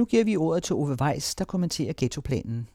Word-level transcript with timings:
Nu 0.00 0.04
giver 0.04 0.24
vi 0.24 0.36
ordet 0.36 0.62
til 0.62 0.74
Ove 0.74 0.96
Weiss, 1.00 1.34
der 1.34 1.44
kommenterer 1.44 1.92
ghettoplanen. 1.96 2.68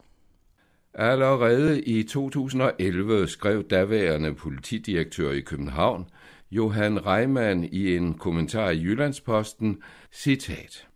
Allerede 0.93 1.81
i 1.81 2.03
2011 2.03 3.27
skrev 3.27 3.63
daværende 3.63 4.33
politidirektør 4.33 5.31
i 5.31 5.39
København, 5.39 6.05
Johan 6.51 7.05
Reimann, 7.05 7.63
i 7.63 7.95
en 7.95 8.13
kommentar 8.13 8.69
i 8.69 8.81
Jyllandsposten, 8.81 9.77
citat. 10.11 10.87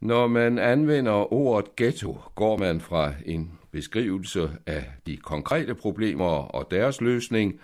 Når 0.00 0.26
man 0.26 0.58
anvender 0.58 1.32
ordet 1.32 1.76
ghetto, 1.76 2.18
går 2.34 2.56
man 2.56 2.80
fra 2.80 3.12
en 3.26 3.52
beskrivelse 3.72 4.50
af 4.66 4.84
de 5.06 5.16
konkrete 5.16 5.74
problemer 5.74 6.26
og 6.26 6.70
deres 6.70 7.00
løsning 7.00 7.60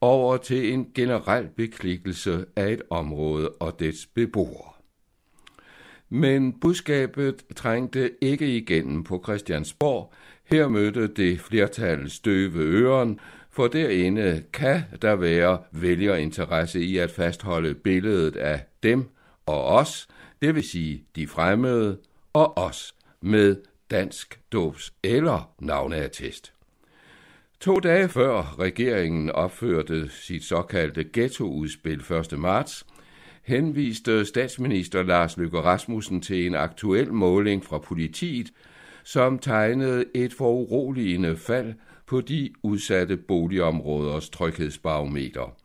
over 0.00 0.36
til 0.36 0.72
en 0.72 0.86
generel 0.94 1.48
beklikkelse 1.56 2.44
af 2.56 2.72
et 2.72 2.82
område 2.90 3.48
og 3.48 3.80
dets 3.80 4.06
beboere. 4.06 4.71
Men 6.14 6.52
budskabet 6.52 7.44
trængte 7.56 8.10
ikke 8.20 8.56
igennem 8.56 9.04
på 9.04 9.20
Christiansborg. 9.24 10.12
Her 10.44 10.68
mødte 10.68 11.06
det 11.06 11.40
flertal 11.40 12.10
støve 12.10 12.58
øren, 12.58 13.20
for 13.50 13.68
derinde 13.68 14.42
kan 14.52 14.82
der 15.02 15.16
være 15.16 15.58
vælgerinteresse 15.70 16.80
i 16.80 16.98
at 16.98 17.10
fastholde 17.10 17.74
billedet 17.74 18.36
af 18.36 18.64
dem 18.82 19.08
og 19.46 19.64
os, 19.64 20.08
det 20.42 20.54
vil 20.54 20.62
sige 20.62 21.04
de 21.16 21.26
fremmede, 21.26 21.98
og 22.32 22.58
os 22.58 22.94
med 23.20 23.56
dansk 23.90 24.40
dobs 24.52 24.92
eller 25.02 25.52
navneattest. 25.58 26.52
To 27.60 27.80
dage 27.80 28.08
før 28.08 28.54
regeringen 28.58 29.30
opførte 29.30 30.10
sit 30.10 30.44
såkaldte 30.44 31.04
ghettoudspil 31.12 32.02
1. 32.32 32.38
marts, 32.38 32.86
henviste 33.42 34.24
statsminister 34.24 35.02
Lars 35.02 35.36
Løkke 35.36 35.60
Rasmussen 35.60 36.20
til 36.20 36.46
en 36.46 36.54
aktuel 36.54 37.12
måling 37.12 37.64
fra 37.64 37.78
politiet, 37.78 38.52
som 39.04 39.38
tegnede 39.38 40.04
et 40.14 40.32
foruroligende 40.32 41.36
fald 41.36 41.74
på 42.06 42.20
de 42.20 42.50
udsatte 42.62 43.16
boligområders 43.16 44.30
tryghedsbarometer. 44.30 45.56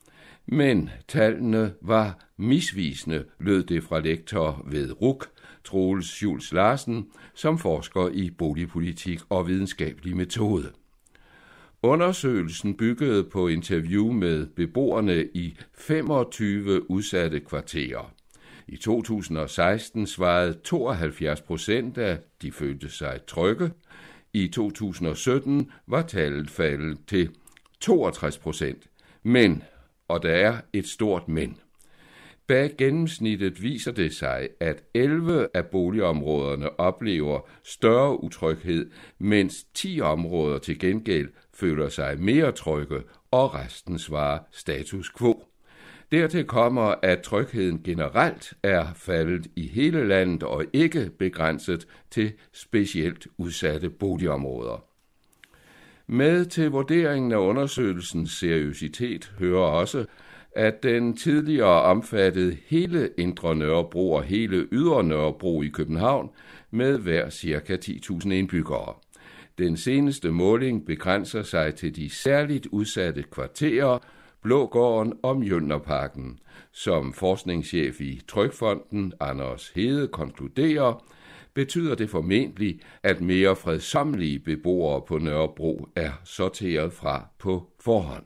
Men 0.45 0.89
tallene 1.07 1.73
var 1.81 2.19
misvisende, 2.37 3.25
lød 3.39 3.63
det 3.63 3.83
fra 3.83 3.99
lektor 3.99 4.63
ved 4.65 5.01
RUK, 5.01 5.27
Troels 5.63 6.23
Jules 6.23 6.53
Larsen, 6.53 7.07
som 7.33 7.57
forsker 7.57 8.09
i 8.09 8.29
boligpolitik 8.29 9.19
og 9.29 9.47
videnskabelig 9.47 10.17
metode. 10.17 10.71
Undersøgelsen 11.83 12.77
byggede 12.77 13.23
på 13.23 13.47
interview 13.47 14.11
med 14.11 14.47
beboerne 14.47 15.25
i 15.33 15.57
25 15.73 16.91
udsatte 16.91 17.39
kvarterer. 17.39 18.13
I 18.67 18.77
2016 18.77 20.07
svarede 20.07 20.53
72 20.53 21.41
procent 21.41 21.97
af 21.97 22.19
de 22.41 22.51
følte 22.51 22.89
sig 22.89 23.19
trygge. 23.27 23.71
I 24.33 24.47
2017 24.47 25.71
var 25.87 26.01
tallet 26.01 26.49
faldet 26.49 26.97
til 27.07 27.29
62 27.79 28.37
procent. 28.37 28.87
Men, 29.23 29.63
og 30.07 30.23
der 30.23 30.31
er 30.31 30.57
et 30.73 30.87
stort 30.87 31.27
men. 31.27 31.57
Bag 32.47 32.71
gennemsnittet 32.77 33.63
viser 33.63 33.91
det 33.91 34.13
sig, 34.13 34.49
at 34.59 34.83
11 34.93 35.47
af 35.53 35.65
boligområderne 35.65 36.79
oplever 36.79 37.39
større 37.63 38.23
utryghed, 38.23 38.91
mens 39.19 39.63
10 39.73 40.01
områder 40.01 40.57
til 40.57 40.79
gengæld 40.79 41.29
føler 41.59 41.89
sig 41.89 42.19
mere 42.19 42.51
trygge, 42.51 43.01
og 43.31 43.55
resten 43.55 43.99
svarer 43.99 44.39
status 44.51 45.11
quo. 45.17 45.43
Dertil 46.11 46.45
kommer, 46.45 46.95
at 47.03 47.21
trygheden 47.21 47.81
generelt 47.83 48.53
er 48.63 48.85
faldet 48.95 49.47
i 49.55 49.67
hele 49.67 50.07
landet 50.07 50.43
og 50.43 50.65
ikke 50.73 51.09
begrænset 51.19 51.87
til 52.11 52.33
specielt 52.51 53.27
udsatte 53.37 53.89
boligområder. 53.89 54.83
Med 56.07 56.45
til 56.45 56.69
vurderingen 56.71 57.31
af 57.31 57.37
undersøgelsens 57.37 58.31
seriøsitet 58.31 59.33
hører 59.39 59.65
også, 59.65 60.05
at 60.51 60.83
den 60.83 61.17
tidligere 61.17 61.81
omfattede 61.81 62.57
hele 62.67 63.09
Indre 63.17 63.55
Nørrebro 63.55 64.13
og 64.13 64.23
hele 64.23 64.67
Ydre 64.71 65.03
Nørrebro 65.03 65.61
i 65.61 65.67
København 65.67 66.29
med 66.71 66.97
hver 66.97 67.29
ca. 67.29 67.75
10.000 67.75 68.31
indbyggere. 68.31 68.93
Den 69.57 69.77
seneste 69.77 70.31
måling 70.31 70.85
begrænser 70.85 71.43
sig 71.43 71.75
til 71.75 71.95
de 71.95 72.09
særligt 72.09 72.67
udsatte 72.71 73.23
kvarterer, 73.31 73.99
Blågården 74.41 75.13
og 75.23 75.39
Mjølnerparken. 75.39 76.39
Som 76.71 77.13
forskningschef 77.13 78.01
i 78.01 78.21
Trykfonden, 78.27 79.13
Anders 79.19 79.69
Hede, 79.69 80.07
konkluderer, 80.07 81.03
betyder 81.53 81.95
det 81.95 82.09
formentlig, 82.09 82.79
at 83.03 83.21
mere 83.21 83.55
fredsomlige 83.55 84.39
beboere 84.39 85.01
på 85.07 85.17
Nørrebro 85.17 85.87
er 85.95 86.11
sorteret 86.23 86.93
fra 86.93 87.27
på 87.39 87.67
forhånd. 87.79 88.23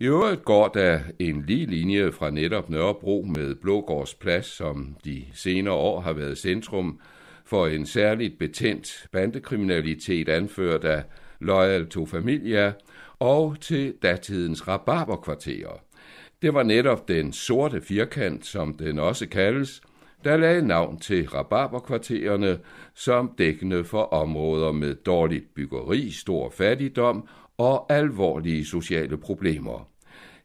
I 0.00 0.04
øvrigt 0.04 0.44
går 0.44 0.68
der 0.68 1.00
en 1.18 1.44
lige 1.46 1.66
linje 1.66 2.12
fra 2.12 2.30
netop 2.30 2.70
Nørrebro 2.70 3.26
med 3.36 3.54
Blågårds 3.54 4.14
Plads, 4.14 4.46
som 4.46 4.96
de 5.04 5.24
senere 5.34 5.74
år 5.74 6.00
har 6.00 6.12
været 6.12 6.38
centrum 6.38 7.00
for 7.46 7.66
en 7.66 7.86
særligt 7.86 8.38
betændt 8.38 9.06
bandekriminalitet 9.12 10.28
anført 10.28 10.84
af 10.84 11.02
Loyal 11.40 11.86
to 11.86 12.06
Familia 12.06 12.72
og 13.18 13.56
til 13.60 13.94
datidens 14.02 14.68
rabarberkvarterer. 14.68 15.82
Det 16.42 16.54
var 16.54 16.62
netop 16.62 17.08
den 17.08 17.32
sorte 17.32 17.80
firkant, 17.80 18.46
som 18.46 18.74
den 18.74 18.98
også 18.98 19.28
kaldes, 19.28 19.82
der 20.24 20.36
lagde 20.36 20.66
navn 20.66 20.98
til 20.98 21.28
rabarberkvartererne 21.28 22.58
som 22.94 23.32
dækkende 23.38 23.84
for 23.84 24.02
områder 24.02 24.72
med 24.72 24.94
dårligt 24.94 25.54
byggeri, 25.54 26.10
stor 26.10 26.50
fattigdom 26.50 27.28
og 27.58 27.92
alvorlige 27.92 28.64
sociale 28.64 29.16
problemer. 29.16 29.88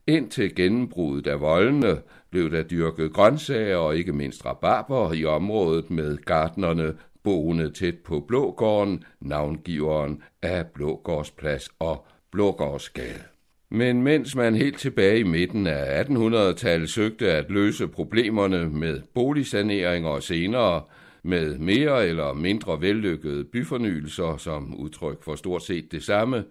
Indtil 0.08 0.56
gennembruddet 0.56 1.28
af 1.28 1.42
voldene 1.42 1.98
blev 2.30 2.52
der 2.52 2.64
dyrket 2.64 3.14
grøntsager 3.14 3.78
og 3.78 3.98
ikke 3.98 4.14
mindst 4.14 4.46
rabarber 4.46 5.14
i 5.14 5.26
området 5.26 5.92
med 5.92 6.18
gardnerne 6.18 6.94
boende 7.24 7.72
tæt 7.72 7.96
på 7.98 8.20
Blågården, 8.20 9.04
navngiveren 9.20 10.22
af 10.42 10.68
Blågårdsplads 10.68 11.70
og 11.80 12.06
Blågårdsgade. 12.32 13.24
Men 13.70 14.04
mens 14.04 14.36
man 14.36 14.56
helt 14.56 14.80
tilbage 14.80 15.20
i 15.20 15.24
midten 15.24 15.68
af 15.68 16.04
1800-tallet 16.04 16.90
søgte 16.90 17.32
at 17.32 17.50
løse 17.50 17.88
problemerne 17.88 18.70
med 18.70 19.02
boligsaneringer 19.14 20.10
og 20.10 20.24
senere 20.24 20.82
med 21.24 21.58
mere 21.58 22.08
eller 22.08 22.34
mindre 22.34 22.82
vellykkede 22.82 23.44
byfornyelser 23.44 24.38
som 24.38 24.76
udtryk 24.76 25.24
for 25.24 25.36
stort 25.36 25.64
set 25.64 25.92
det 25.92 26.04
samme, 26.04 26.44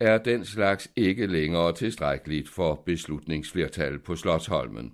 er 0.00 0.18
den 0.18 0.44
slags 0.44 0.90
ikke 0.96 1.26
længere 1.26 1.72
tilstrækkeligt 1.72 2.48
for 2.48 2.82
beslutningsflertal 2.86 3.98
på 3.98 4.16
Slottsholmen. 4.16 4.92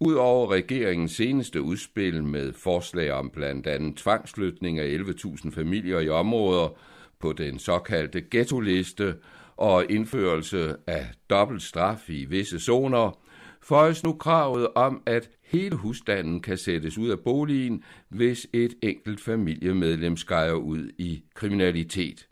Udover 0.00 0.50
regeringens 0.52 1.12
seneste 1.12 1.62
udspil 1.62 2.24
med 2.24 2.52
forslag 2.52 3.12
om 3.12 3.30
blandt 3.30 3.66
andet 3.66 3.96
tvangsflytning 3.96 4.78
af 4.78 4.98
11.000 4.98 5.50
familier 5.50 6.00
i 6.00 6.08
områder 6.08 6.78
på 7.18 7.32
den 7.32 7.58
såkaldte 7.58 8.20
ghetto-liste 8.30 9.14
og 9.56 9.84
indførelse 9.90 10.76
af 10.86 11.06
dobbelt 11.30 11.62
straf 11.62 12.10
i 12.10 12.24
visse 12.24 12.60
zoner, 12.60 13.18
føjes 13.62 14.04
nu 14.04 14.12
kravet 14.12 14.68
om, 14.74 15.02
at 15.06 15.30
hele 15.42 15.76
husstanden 15.76 16.40
kan 16.40 16.56
sættes 16.56 16.98
ud 16.98 17.08
af 17.08 17.20
boligen, 17.20 17.82
hvis 18.08 18.46
et 18.52 18.74
enkelt 18.82 19.20
familiemedlem 19.20 20.16
skærer 20.16 20.52
ud 20.52 20.90
i 20.98 21.22
kriminalitet 21.34 22.26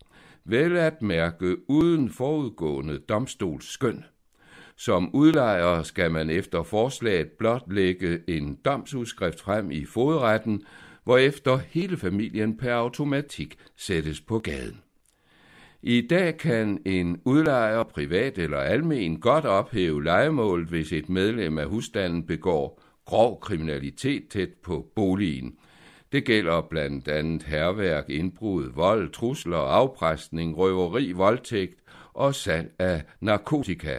vel 0.44 0.76
at 0.76 1.02
mærke 1.02 1.70
uden 1.70 2.10
forudgående 2.10 2.98
domstolsskøn. 2.98 4.04
Som 4.76 5.14
udlejer 5.14 5.82
skal 5.82 6.10
man 6.10 6.30
efter 6.30 6.62
forslaget 6.62 7.28
blot 7.28 7.72
lægge 7.72 8.20
en 8.28 8.58
domsudskrift 8.64 9.40
frem 9.40 9.70
i 9.70 9.84
fodretten, 9.84 10.62
hvorefter 11.04 11.56
hele 11.56 11.96
familien 11.96 12.56
per 12.56 12.74
automatik 12.74 13.58
sættes 13.76 14.20
på 14.20 14.38
gaden. 14.38 14.80
I 15.82 16.00
dag 16.00 16.36
kan 16.36 16.82
en 16.84 17.20
udlejer, 17.24 17.82
privat 17.82 18.38
eller 18.38 18.58
almen, 18.58 19.20
godt 19.20 19.44
ophæve 19.44 20.04
lejemålet, 20.04 20.68
hvis 20.68 20.92
et 20.92 21.08
medlem 21.08 21.58
af 21.58 21.66
husstanden 21.66 22.26
begår 22.26 22.82
grov 23.04 23.40
kriminalitet 23.40 24.28
tæt 24.28 24.48
på 24.62 24.86
boligen, 24.94 25.56
det 26.14 26.24
gælder 26.24 26.60
blandt 26.60 27.08
andet 27.08 27.42
herværk, 27.42 28.10
indbrud, 28.10 28.72
vold, 28.74 29.12
trusler, 29.12 29.58
afpresning, 29.58 30.56
røveri, 30.56 31.12
voldtægt 31.12 31.78
og 32.12 32.34
salg 32.34 32.72
af 32.78 33.02
narkotika. 33.20 33.98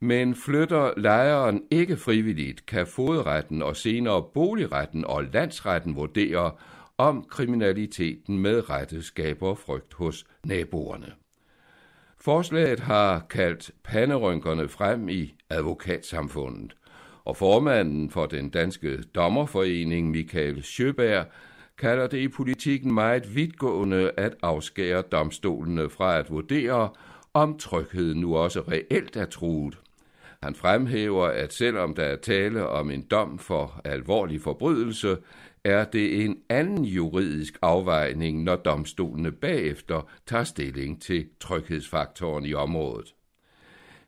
Men 0.00 0.34
flytter 0.34 0.92
lejeren 0.96 1.62
ikke 1.70 1.96
frivilligt, 1.96 2.66
kan 2.66 2.86
fodretten 2.86 3.62
og 3.62 3.76
senere 3.76 4.22
boligretten 4.34 5.04
og 5.04 5.24
landsretten 5.24 5.96
vurdere, 5.96 6.52
om 6.98 7.24
kriminaliteten 7.30 8.38
med 8.38 8.70
rette 8.70 9.02
skaber 9.02 9.54
frygt 9.54 9.94
hos 9.94 10.26
naboerne. 10.44 11.12
Forslaget 12.20 12.80
har 12.80 13.26
kaldt 13.30 13.70
panderynkerne 13.84 14.68
frem 14.68 15.08
i 15.08 15.34
advokatsamfundet 15.50 16.74
og 17.24 17.36
formanden 17.36 18.10
for 18.10 18.26
den 18.26 18.50
danske 18.50 19.02
dommerforening, 19.02 20.10
Michael 20.10 20.62
Sjøberg, 20.62 21.26
kalder 21.78 22.06
det 22.06 22.18
i 22.18 22.28
politikken 22.28 22.94
meget 22.94 23.34
vidtgående 23.34 24.10
at 24.16 24.34
afskære 24.42 25.02
domstolene 25.02 25.90
fra 25.90 26.18
at 26.18 26.30
vurdere, 26.30 26.90
om 27.34 27.58
trygheden 27.58 28.20
nu 28.20 28.36
også 28.36 28.60
reelt 28.60 29.16
er 29.16 29.26
truet. 29.26 29.78
Han 30.42 30.54
fremhæver, 30.54 31.26
at 31.26 31.52
selvom 31.52 31.94
der 31.94 32.02
er 32.02 32.16
tale 32.16 32.68
om 32.68 32.90
en 32.90 33.02
dom 33.02 33.38
for 33.38 33.80
alvorlig 33.84 34.40
forbrydelse, 34.40 35.16
er 35.64 35.84
det 35.84 36.24
en 36.24 36.36
anden 36.48 36.84
juridisk 36.84 37.58
afvejning, 37.62 38.42
når 38.42 38.56
domstolene 38.56 39.32
bagefter 39.32 40.08
tager 40.26 40.44
stilling 40.44 41.02
til 41.02 41.26
tryghedsfaktoren 41.40 42.44
i 42.44 42.54
området. 42.54 43.14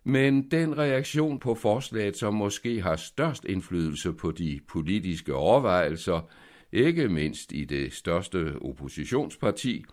Men 0.05 0.51
den 0.51 0.79
reaktion 0.79 1.39
på 1.39 1.55
forslaget, 1.55 2.17
som 2.17 2.35
måske 2.35 2.83
har 2.83 2.97
størst 2.97 3.45
indflydelse 3.45 4.13
på 4.13 4.31
de 4.31 4.61
politiske 4.69 5.35
overvejelser, 5.35 6.21
ikke 6.73 7.09
mindst 7.09 7.53
i 7.53 7.65
det 7.65 7.93
største 7.93 8.57
oppositionsparti, 8.63 9.85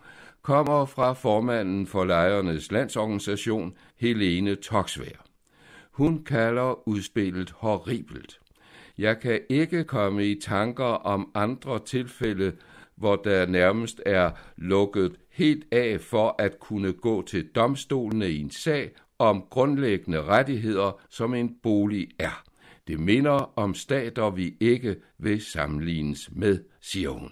kommer 0.42 0.86
fra 0.86 1.12
formanden 1.12 1.86
for 1.86 2.04
lejernes 2.04 2.72
landsorganisation, 2.72 3.74
Helene 3.96 4.54
Toksvær. 4.54 5.24
Hun 5.90 6.24
kalder 6.24 6.88
udspillet 6.88 7.50
horribelt. 7.50 8.40
Jeg 8.98 9.20
kan 9.20 9.40
ikke 9.48 9.84
komme 9.84 10.26
i 10.26 10.40
tanker 10.40 10.84
om 10.84 11.30
andre 11.34 11.78
tilfælde, 11.86 12.52
hvor 12.96 13.16
der 13.16 13.46
nærmest 13.46 14.02
er 14.06 14.30
lukket 14.56 15.16
helt 15.30 15.64
af 15.72 16.00
for 16.00 16.34
at 16.38 16.60
kunne 16.60 16.92
gå 16.92 17.22
til 17.22 17.46
domstolene 17.46 18.30
i 18.30 18.40
en 18.40 18.50
sag 18.50 18.90
om 19.18 19.44
grundlæggende 19.50 20.22
rettigheder, 20.22 21.00
som 21.10 21.34
en 21.34 21.56
bolig 21.62 22.08
er. 22.18 22.42
Det 22.86 23.00
minder 23.00 23.58
om 23.58 23.74
stater, 23.74 24.30
vi 24.30 24.56
ikke 24.60 24.96
vil 25.18 25.40
sammenlignes 25.40 26.30
med, 26.32 26.58
siger 26.80 27.10
hun. 27.10 27.30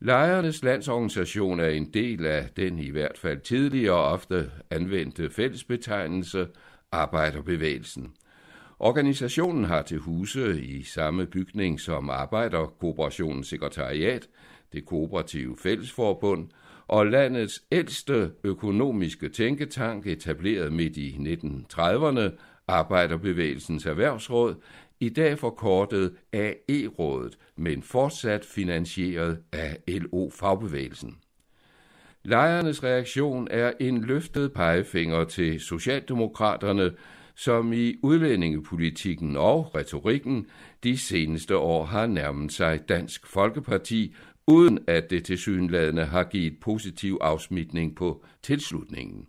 Lejernes 0.00 0.62
landsorganisation 0.62 1.60
er 1.60 1.68
en 1.68 1.90
del 1.94 2.26
af 2.26 2.48
den 2.56 2.78
i 2.78 2.90
hvert 2.90 3.18
fald 3.18 3.40
tidligere 3.40 3.96
ofte 3.96 4.50
anvendte 4.70 5.30
fællesbetegnelse 5.30 6.48
arbejderbevægelsen. 6.92 8.12
Organisationen 8.78 9.64
har 9.64 9.82
til 9.82 9.98
huse 9.98 10.62
i 10.62 10.82
samme 10.82 11.26
bygning 11.26 11.80
som 11.80 12.10
Arbejderkooperationens 12.10 13.48
sekretariat, 13.48 14.28
det 14.72 14.86
kooperative 14.86 15.56
fællesforbund 15.56 16.48
og 16.88 17.06
landets 17.06 17.62
ældste 17.72 18.30
økonomiske 18.44 19.28
tænketank 19.28 20.06
etableret 20.06 20.72
midt 20.72 20.96
i 20.96 21.10
1930'erne, 21.10 22.30
Arbejderbevægelsens 22.68 23.86
Erhvervsråd, 23.86 24.54
i 25.00 25.08
dag 25.08 25.38
forkortet 25.38 26.12
AE-rådet, 26.32 27.38
men 27.56 27.82
fortsat 27.82 28.44
finansieret 28.44 29.38
af 29.52 29.78
LO-fagbevægelsen. 29.88 31.16
Lejernes 32.24 32.84
reaktion 32.84 33.48
er 33.50 33.72
en 33.80 34.04
løftet 34.04 34.52
pegefinger 34.52 35.24
til 35.24 35.60
Socialdemokraterne, 35.60 36.92
som 37.34 37.72
i 37.72 37.94
udlændingepolitikken 38.02 39.36
og 39.36 39.74
retorikken 39.74 40.46
de 40.84 40.98
seneste 40.98 41.56
år 41.56 41.84
har 41.84 42.06
nærmet 42.06 42.52
sig 42.52 42.88
Dansk 42.88 43.26
Folkeparti, 43.26 44.14
uden 44.46 44.78
at 44.86 45.10
det 45.10 45.24
tilsyneladende 45.24 46.04
har 46.04 46.24
givet 46.24 46.60
positiv 46.60 47.18
afsmitning 47.20 47.96
på 47.96 48.24
tilslutningen. 48.42 49.28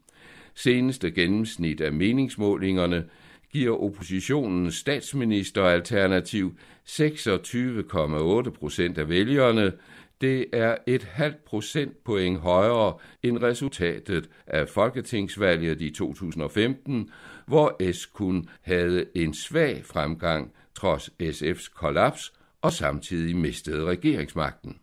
Seneste 0.56 1.12
gennemsnit 1.12 1.82
af 1.82 1.92
meningsmålingerne 1.94 3.06
giver 3.52 3.84
oppositionens 3.84 4.76
statsministeralternativ 4.76 6.58
26,8 6.86 8.50
procent 8.50 8.98
af 8.98 9.10
vælgerne. 9.10 9.74
Det 10.22 10.46
er 10.54 10.76
et 10.88 11.04
halvt 11.04 11.46
procentpoint 11.46 12.40
højere 12.40 12.94
end 13.24 13.38
resultatet 13.38 14.30
af 14.48 14.70
folketingsvalget 14.70 15.82
i 15.82 15.92
2015, 15.92 17.10
hvor 17.48 17.92
S 17.92 18.06
kun 18.06 18.50
havde 18.62 19.06
en 19.16 19.34
svag 19.34 19.86
fremgang 19.86 20.52
trods 20.76 21.10
SF's 21.24 21.74
kollaps 21.74 22.34
og 22.62 22.72
samtidig 22.72 23.36
mistede 23.36 23.86
regeringsmagten. 23.86 24.78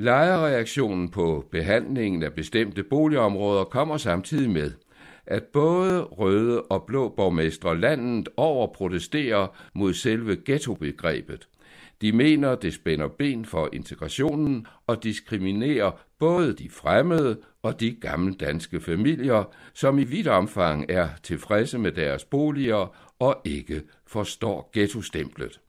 Lejerreaktionen 0.00 1.08
på 1.08 1.44
behandlingen 1.50 2.22
af 2.22 2.32
bestemte 2.32 2.82
boligområder 2.82 3.64
kommer 3.64 3.96
samtidig 3.96 4.50
med– 4.50 4.72
at 5.26 5.42
både 5.42 6.02
røde 6.02 6.62
og 6.62 6.84
blå 6.86 7.08
borgmestre 7.08 7.80
landet 7.80 8.28
over 8.36 8.66
protesterer 8.66 9.56
mod 9.74 9.94
selve 9.94 10.36
ghettobegrebet. 10.44 11.48
De 12.00 12.12
mener, 12.12 12.54
det 12.54 12.74
spænder 12.74 13.08
ben 13.08 13.44
for 13.44 13.68
integrationen 13.72 14.66
og 14.86 15.02
diskriminerer 15.02 15.90
både 16.18 16.52
de 16.52 16.70
fremmede 16.70 17.40
og 17.62 17.80
de 17.80 17.90
gamle 18.00 18.34
danske 18.34 18.80
familier, 18.80 19.44
som 19.74 19.98
i 19.98 20.04
vidt 20.04 20.28
omfang 20.28 20.86
er 20.88 21.08
tilfredse 21.22 21.78
med 21.78 21.92
deres 21.92 22.24
boliger 22.24 22.96
og 23.18 23.40
ikke 23.44 23.82
forstår 24.06 24.70
ghettostemplet. 24.72 25.60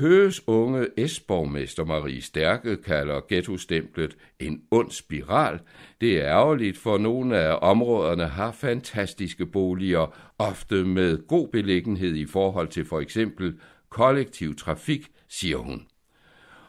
Køges 0.00 0.48
unge 0.48 1.08
S-borgmester 1.08 1.84
Marie 1.84 2.22
Stærke 2.22 2.76
kalder 2.76 3.20
ghettostemplet 3.28 4.16
en 4.38 4.62
ond 4.70 4.90
spiral. 4.90 5.58
Det 6.00 6.20
er 6.20 6.24
ærgerligt, 6.24 6.78
for 6.78 6.98
nogle 6.98 7.38
af 7.38 7.58
områderne 7.62 8.26
har 8.26 8.52
fantastiske 8.52 9.46
boliger, 9.46 10.16
ofte 10.38 10.84
med 10.84 11.26
god 11.26 11.48
beliggenhed 11.48 12.14
i 12.14 12.26
forhold 12.26 12.68
til 12.68 12.84
for 12.84 13.00
eksempel 13.00 13.54
kollektiv 13.88 14.56
trafik, 14.56 15.06
siger 15.28 15.56
hun. 15.56 15.86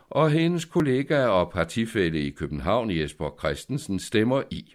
Og 0.10 0.32
hendes 0.32 0.66
kollega 0.66 1.26
og 1.26 1.52
partifælle 1.52 2.22
i 2.22 2.30
København, 2.30 2.92
Jesper 2.92 3.36
Christensen, 3.40 4.00
stemmer 4.00 4.42
i. 4.52 4.74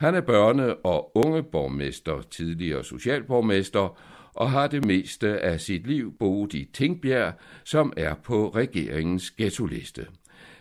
Han 0.00 0.14
er 0.14 0.20
børne- 0.20 0.80
og 0.84 1.16
ungeborgmester, 1.16 2.22
tidligere 2.30 2.84
socialborgmester, 2.84 3.98
og 4.34 4.50
har 4.50 4.66
det 4.66 4.84
meste 4.84 5.40
af 5.40 5.60
sit 5.60 5.86
liv 5.86 6.18
boet 6.18 6.54
i 6.54 6.68
Tingbjerg, 6.72 7.32
som 7.64 7.92
er 7.96 8.14
på 8.14 8.48
regeringens 8.48 9.30
ghetto-liste. 9.30 10.06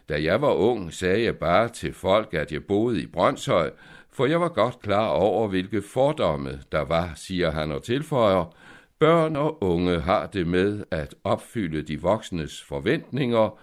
Da 0.09 0.23
jeg 0.23 0.41
var 0.41 0.53
ung, 0.53 0.93
sagde 0.93 1.23
jeg 1.23 1.37
bare 1.37 1.69
til 1.69 1.93
folk, 1.93 2.33
at 2.33 2.51
jeg 2.51 2.63
boede 2.63 3.01
i 3.01 3.05
Brøndshøj, 3.05 3.71
for 4.11 4.25
jeg 4.25 4.41
var 4.41 4.49
godt 4.49 4.79
klar 4.79 5.07
over, 5.07 5.47
hvilke 5.47 5.81
fordomme 5.81 6.59
der 6.71 6.81
var, 6.81 7.11
siger 7.15 7.51
han 7.51 7.71
og 7.71 7.83
tilføjer. 7.83 8.55
Børn 8.99 9.35
og 9.35 9.63
unge 9.63 9.99
har 9.99 10.27
det 10.27 10.47
med 10.47 10.83
at 10.91 11.15
opfylde 11.23 11.81
de 11.81 12.01
voksnes 12.01 12.63
forventninger, 12.63 13.59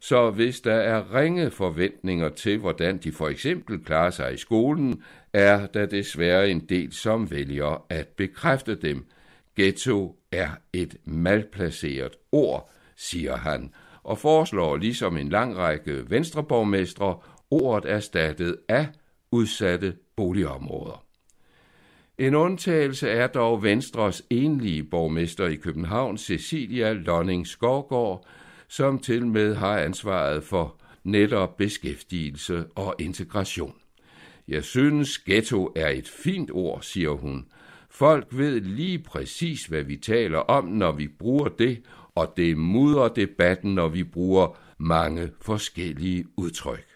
så 0.00 0.30
hvis 0.30 0.60
der 0.60 0.74
er 0.74 1.14
ringe 1.14 1.50
forventninger 1.50 2.28
til, 2.28 2.58
hvordan 2.58 2.98
de 2.98 3.12
for 3.12 3.28
eksempel 3.28 3.84
klarer 3.84 4.10
sig 4.10 4.34
i 4.34 4.36
skolen, 4.36 5.02
er 5.32 5.66
der 5.66 5.86
desværre 5.86 6.50
en 6.50 6.60
del, 6.60 6.92
som 6.92 7.30
vælger 7.30 7.84
at 7.88 8.08
bekræfte 8.08 8.74
dem, 8.74 9.06
Ghetto 9.56 10.16
er 10.32 10.50
et 10.72 10.96
malplaceret 11.04 12.12
ord, 12.32 12.70
siger 12.96 13.36
han, 13.36 13.72
og 14.02 14.18
foreslår 14.18 14.76
ligesom 14.76 15.16
en 15.16 15.28
lang 15.28 15.56
række 15.56 16.10
venstreborgmestre 16.10 17.18
ordet 17.50 17.90
erstattet 17.90 18.56
af 18.68 18.86
udsatte 19.30 19.96
boligområder. 20.16 21.04
En 22.18 22.34
undtagelse 22.34 23.08
er 23.10 23.26
dog 23.26 23.62
Venstres 23.62 24.22
enlige 24.30 24.82
borgmester 24.82 25.46
i 25.46 25.54
København, 25.54 26.18
Cecilia 26.18 26.92
Lonning 26.92 27.46
Skovgård, 27.46 28.26
som 28.68 28.98
til 28.98 29.26
med 29.26 29.54
har 29.54 29.78
ansvaret 29.78 30.44
for 30.44 30.76
netop 31.04 31.56
beskæftigelse 31.56 32.64
og 32.74 32.94
integration. 32.98 33.74
Jeg 34.48 34.64
synes, 34.64 35.18
ghetto 35.18 35.72
er 35.76 35.88
et 35.88 36.08
fint 36.08 36.50
ord, 36.52 36.82
siger 36.82 37.10
hun, 37.10 37.46
Folk 37.94 38.26
ved 38.30 38.60
lige 38.60 38.98
præcis, 38.98 39.64
hvad 39.66 39.82
vi 39.82 39.96
taler 39.96 40.38
om, 40.38 40.64
når 40.64 40.92
vi 40.92 41.08
bruger 41.08 41.48
det, 41.48 41.82
og 42.14 42.32
det 42.36 42.56
mudrer 42.56 43.08
debatten, 43.08 43.74
når 43.74 43.88
vi 43.88 44.04
bruger 44.04 44.58
mange 44.78 45.30
forskellige 45.40 46.24
udtryk. 46.36 46.86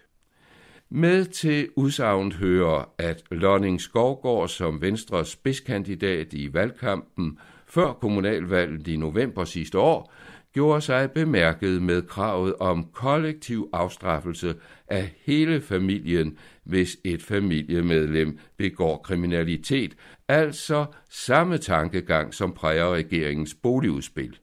Med 0.89 1.25
til 1.25 1.69
udsagnet 1.75 2.33
hører, 2.33 2.93
at 2.97 3.23
Lonning 3.31 3.81
Skovgård 3.81 4.47
som 4.47 4.81
Venstres 4.81 5.27
spidskandidat 5.27 6.33
i 6.33 6.53
valgkampen 6.53 7.39
før 7.67 7.93
kommunalvalget 7.93 8.87
i 8.87 8.95
november 8.95 9.45
sidste 9.45 9.79
år 9.79 10.13
gjorde 10.53 10.81
sig 10.81 11.11
bemærket 11.11 11.81
med 11.81 12.01
kravet 12.01 12.55
om 12.59 12.87
kollektiv 12.93 13.69
afstraffelse 13.73 14.55
af 14.87 15.13
hele 15.25 15.61
familien, 15.61 16.37
hvis 16.63 16.97
et 17.03 17.23
familiemedlem 17.23 18.39
begår 18.57 18.97
kriminalitet, 18.97 19.95
altså 20.27 20.85
samme 21.09 21.57
tankegang, 21.57 22.33
som 22.33 22.53
præger 22.53 22.93
regeringens 22.93 23.53
boligudspil. 23.53 24.37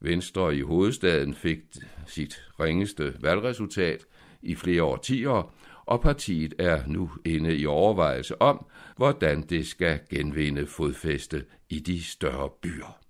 Venstre 0.00 0.56
i 0.56 0.60
hovedstaden 0.60 1.34
fik 1.34 1.58
sit 2.06 2.42
ringeste 2.60 3.14
valgresultat 3.20 4.04
i 4.42 4.54
flere 4.54 4.82
årtier, 4.82 5.54
og 5.86 6.00
partiet 6.00 6.54
er 6.58 6.82
nu 6.86 7.10
inde 7.24 7.56
i 7.56 7.66
overvejelse 7.66 8.42
om, 8.42 8.66
hvordan 8.96 9.42
det 9.42 9.66
skal 9.66 10.00
genvinde 10.10 10.66
fodfæste 10.66 11.44
i 11.68 11.78
de 11.78 12.04
større 12.04 12.48
byer. 12.62 13.07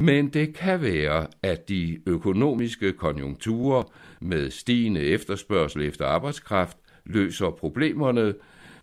Men 0.00 0.28
det 0.28 0.54
kan 0.54 0.82
være, 0.82 1.26
at 1.42 1.68
de 1.68 1.98
økonomiske 2.06 2.92
konjunkturer 2.92 3.82
med 4.20 4.50
stigende 4.50 5.00
efterspørgsel 5.00 5.82
efter 5.82 6.06
arbejdskraft 6.06 6.76
løser 7.04 7.50
problemerne 7.50 8.34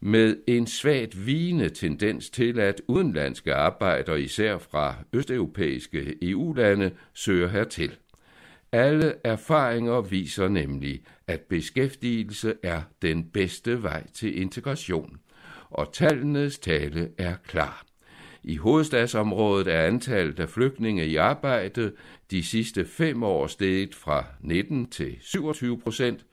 med 0.01 0.38
en 0.48 0.67
svagt 0.67 1.25
vigende 1.25 1.69
tendens 1.69 2.29
til, 2.29 2.60
at 2.60 2.81
udenlandske 2.88 3.53
arbejdere, 3.53 4.22
især 4.22 4.57
fra 4.57 4.95
østeuropæiske 5.13 6.15
EU-lande, 6.22 6.91
søger 7.13 7.48
hertil. 7.48 7.95
Alle 8.72 9.13
erfaringer 9.24 10.01
viser 10.01 10.48
nemlig, 10.48 11.01
at 11.27 11.41
beskæftigelse 11.41 12.53
er 12.63 12.81
den 13.01 13.24
bedste 13.24 13.84
vej 13.84 14.07
til 14.13 14.41
integration, 14.41 15.17
og 15.69 15.93
tallenes 15.93 16.60
tale 16.60 17.10
er 17.17 17.36
klar. 17.48 17.95
I 18.48 18.56
hovedstadsområdet 18.56 19.68
er 19.68 19.82
antallet 19.82 20.40
af 20.40 20.50
flygtninge 20.50 21.06
i 21.06 21.16
arbejde 21.16 21.92
de 22.32 22.44
sidste 22.44 22.86
fem 22.86 23.24
år 23.24 23.48
steget 23.48 23.96
fra 23.96 24.24
19 24.42 24.90
til 24.90 25.18
27 25.22 25.80
procent, 25.80 26.25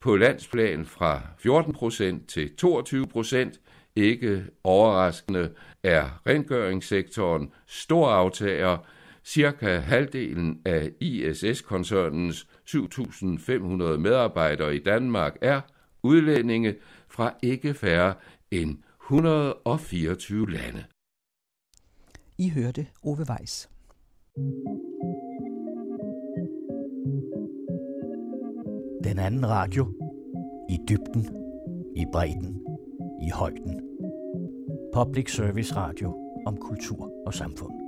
på 0.00 0.16
landsplan 0.16 0.86
fra 0.86 1.20
14 1.38 1.72
procent 1.72 2.28
til 2.28 2.56
22 2.56 3.06
procent. 3.06 3.60
Ikke 3.96 4.44
overraskende 4.64 5.50
er 5.82 6.20
rengøringssektoren 6.26 7.52
stor 7.66 8.08
aftager. 8.08 8.78
Cirka 9.24 9.78
halvdelen 9.78 10.60
af 10.64 10.90
ISS-koncernens 11.00 12.46
7.500 12.70 13.96
medarbejdere 13.96 14.76
i 14.76 14.78
Danmark 14.78 15.36
er 15.40 15.60
udlændinge 16.02 16.74
fra 17.08 17.34
ikke 17.42 17.74
færre 17.74 18.14
end 18.50 18.78
124 19.02 20.50
lande. 20.50 20.84
I 22.40 22.48
hørte 22.48 22.86
Ove 23.02 23.26
Weiss. 23.30 23.70
Den 29.04 29.18
anden 29.18 29.48
radio. 29.48 29.86
I 30.68 30.78
dybden, 30.88 31.36
i 31.96 32.04
bredden, 32.12 32.66
i 33.22 33.30
højden. 33.30 33.80
Public 34.94 35.34
Service 35.34 35.76
Radio 35.76 36.16
om 36.46 36.56
kultur 36.56 37.12
og 37.26 37.34
samfund. 37.34 37.87